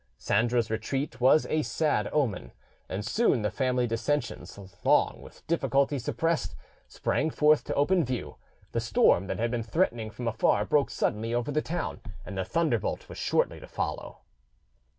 Sandra's 0.17 0.71
retreat 0.71 1.21
was 1.21 1.45
a 1.45 1.61
sad 1.61 2.09
omen, 2.11 2.53
and 2.89 3.05
soon 3.05 3.43
the 3.43 3.51
family 3.51 3.85
dissensions, 3.85 4.57
long 4.83 5.21
with 5.21 5.45
difficulty 5.45 5.99
suppressed, 5.99 6.55
sprang 6.87 7.29
forth 7.29 7.63
to 7.65 7.75
open 7.75 8.03
view; 8.03 8.37
the 8.71 8.79
storm 8.79 9.27
that 9.27 9.37
had 9.37 9.51
been 9.51 9.61
threatening 9.61 10.09
from 10.09 10.27
afar 10.27 10.65
broke 10.65 10.89
suddenly 10.89 11.35
over 11.35 11.51
the 11.51 11.61
town, 11.61 12.01
and 12.25 12.35
the 12.35 12.43
thunderbolt 12.43 13.07
was 13.09 13.19
shortly 13.19 13.59
to 13.59 13.67
follow. 13.67 14.21